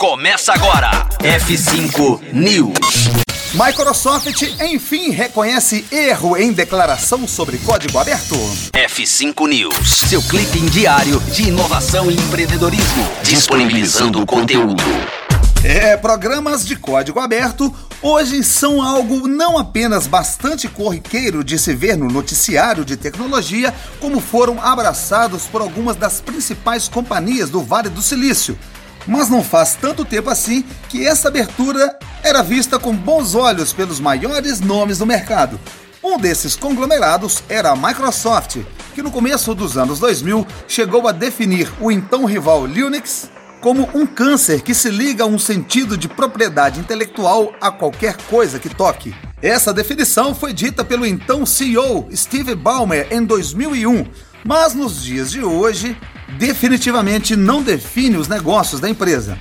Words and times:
Começa 0.00 0.54
agora. 0.54 1.06
F5 1.18 2.32
News. 2.32 3.10
Microsoft 3.52 4.40
enfim 4.62 5.10
reconhece 5.10 5.84
erro 5.92 6.38
em 6.38 6.54
declaração 6.54 7.28
sobre 7.28 7.58
código 7.58 7.98
aberto. 7.98 8.34
F5 8.72 9.46
News. 9.46 9.90
Seu 10.08 10.22
clipe 10.22 10.58
diário 10.70 11.20
de 11.34 11.48
inovação 11.48 12.10
e 12.10 12.14
empreendedorismo. 12.14 13.06
Disponibilizando 13.24 14.22
o 14.22 14.24
conteúdo. 14.24 14.82
É, 15.62 15.98
programas 15.98 16.64
de 16.64 16.76
código 16.76 17.20
aberto 17.20 17.70
hoje 18.00 18.42
são 18.42 18.80
algo 18.80 19.28
não 19.28 19.58
apenas 19.58 20.06
bastante 20.06 20.66
corriqueiro 20.66 21.44
de 21.44 21.58
se 21.58 21.74
ver 21.74 21.98
no 21.98 22.08
noticiário 22.08 22.86
de 22.86 22.96
tecnologia, 22.96 23.74
como 24.00 24.18
foram 24.18 24.58
abraçados 24.62 25.42
por 25.42 25.60
algumas 25.60 25.96
das 25.96 26.22
principais 26.22 26.88
companhias 26.88 27.50
do 27.50 27.60
Vale 27.60 27.90
do 27.90 28.00
Silício. 28.00 28.58
Mas 29.06 29.28
não 29.28 29.42
faz 29.42 29.74
tanto 29.74 30.04
tempo 30.04 30.30
assim 30.30 30.64
que 30.88 31.06
essa 31.06 31.28
abertura 31.28 31.98
era 32.22 32.42
vista 32.42 32.78
com 32.78 32.94
bons 32.94 33.34
olhos 33.34 33.72
pelos 33.72 34.00
maiores 34.00 34.60
nomes 34.60 34.98
do 34.98 35.06
mercado. 35.06 35.58
Um 36.02 36.18
desses 36.18 36.56
conglomerados 36.56 37.42
era 37.48 37.70
a 37.70 37.76
Microsoft, 37.76 38.58
que 38.94 39.02
no 39.02 39.10
começo 39.10 39.54
dos 39.54 39.76
anos 39.76 39.98
2000 39.98 40.46
chegou 40.66 41.06
a 41.06 41.12
definir 41.12 41.70
o 41.80 41.90
então 41.90 42.24
rival 42.24 42.66
Linux 42.66 43.30
como 43.60 43.88
um 43.94 44.06
câncer 44.06 44.62
que 44.62 44.74
se 44.74 44.90
liga 44.90 45.24
a 45.24 45.26
um 45.26 45.38
sentido 45.38 45.96
de 45.96 46.08
propriedade 46.08 46.80
intelectual 46.80 47.52
a 47.60 47.70
qualquer 47.70 48.16
coisa 48.28 48.58
que 48.58 48.74
toque. 48.74 49.14
Essa 49.42 49.72
definição 49.72 50.34
foi 50.34 50.52
dita 50.52 50.84
pelo 50.84 51.06
então 51.06 51.44
CEO 51.44 52.08
Steve 52.14 52.54
Ballmer 52.54 53.06
em 53.10 53.24
2001, 53.24 54.06
mas 54.44 54.74
nos 54.74 55.02
dias 55.02 55.30
de 55.30 55.44
hoje 55.44 55.96
definitivamente 56.38 57.36
não 57.36 57.62
define 57.62 58.16
os 58.16 58.28
negócios 58.28 58.80
da 58.80 58.88
empresa. 58.88 59.38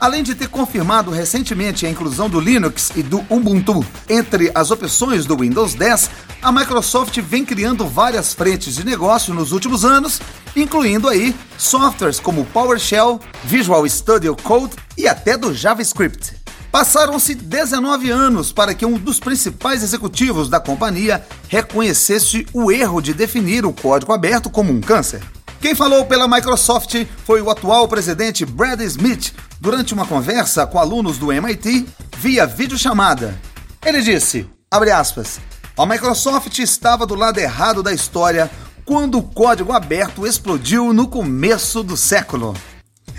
Além 0.00 0.22
de 0.22 0.34
ter 0.34 0.48
confirmado 0.48 1.10
recentemente 1.10 1.84
a 1.84 1.90
inclusão 1.90 2.28
do 2.28 2.40
Linux 2.40 2.90
e 2.96 3.02
do 3.02 3.18
Ubuntu 3.28 3.84
entre 4.08 4.50
as 4.54 4.70
opções 4.70 5.26
do 5.26 5.36
Windows 5.36 5.74
10, 5.74 6.10
a 6.40 6.50
Microsoft 6.50 7.20
vem 7.20 7.44
criando 7.44 7.86
várias 7.86 8.32
frentes 8.32 8.74
de 8.76 8.84
negócio 8.84 9.34
nos 9.34 9.52
últimos 9.52 9.84
anos, 9.84 10.18
incluindo 10.56 11.06
aí 11.06 11.36
softwares 11.58 12.18
como 12.18 12.46
PowerShell, 12.46 13.20
Visual 13.44 13.86
Studio 13.86 14.34
Code 14.42 14.74
e 14.96 15.06
até 15.06 15.36
do 15.36 15.52
JavaScript. 15.52 16.40
Passaram-se 16.72 17.34
19 17.34 18.10
anos 18.10 18.52
para 18.52 18.72
que 18.72 18.86
um 18.86 18.96
dos 18.96 19.20
principais 19.20 19.82
executivos 19.82 20.48
da 20.48 20.60
companhia 20.60 21.22
reconhecesse 21.48 22.46
o 22.54 22.72
erro 22.72 23.02
de 23.02 23.12
definir 23.12 23.66
o 23.66 23.72
código 23.72 24.12
aberto 24.14 24.48
como 24.48 24.72
um 24.72 24.80
câncer. 24.80 25.20
Quem 25.60 25.74
falou 25.74 26.06
pela 26.06 26.26
Microsoft 26.26 27.06
foi 27.26 27.42
o 27.42 27.50
atual 27.50 27.86
presidente 27.86 28.46
Brad 28.46 28.80
Smith 28.80 29.34
durante 29.60 29.92
uma 29.92 30.06
conversa 30.06 30.66
com 30.66 30.78
alunos 30.78 31.18
do 31.18 31.30
MIT 31.30 31.86
via 32.16 32.46
videochamada. 32.46 33.38
Ele 33.84 34.00
disse, 34.00 34.48
abre 34.70 34.90
aspas, 34.90 35.38
a 35.76 35.84
Microsoft 35.84 36.58
estava 36.58 37.04
do 37.04 37.14
lado 37.14 37.38
errado 37.38 37.82
da 37.82 37.92
história 37.92 38.50
quando 38.86 39.18
o 39.18 39.22
código 39.22 39.72
aberto 39.72 40.26
explodiu 40.26 40.94
no 40.94 41.06
começo 41.06 41.82
do 41.82 41.94
século. 41.94 42.54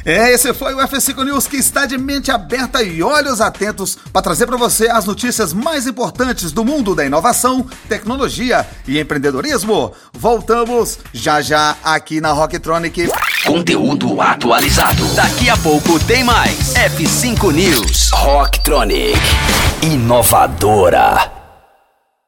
É, 0.06 0.32
esse 0.32 0.54
foi 0.54 0.74
o 0.74 0.80
F5 0.80 1.24
News 1.24 1.48
que 1.48 1.58
está 1.58 1.86
de 1.86 1.98
mente 1.98 2.32
aberta 2.32 2.82
e 2.82 3.04
olhos 3.04 3.40
atentos 3.40 3.98
para 4.12 4.22
trazer 4.22 4.48
para 4.48 4.58
você 4.58 4.90
as 4.90 5.06
notícias 5.06 5.54
mais 5.54 5.86
importantes 5.86 6.52
do 6.52 6.66
mundo 6.66 6.96
da 6.96 7.06
inovação, 7.06 7.66
tecnologia 7.88 8.66
e 8.88 9.00
empreendedorismo. 9.00 9.94
Voltamos 10.14 11.00
já 11.14 11.42
já 11.42 11.76
aqui 11.84 12.20
na 12.20 12.32
Rocktronic. 12.32 13.10
Conteúdo 13.46 14.22
atualizado. 14.22 15.06
Daqui 15.16 15.50
a 15.50 15.58
pouco 15.58 16.00
tem 16.06 16.24
mais. 16.24 16.74
F5 16.74 17.52
News. 17.52 18.10
Rocktronic. 18.12 19.20
Inovadora. 19.84 21.41